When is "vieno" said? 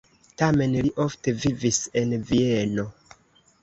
2.35-2.93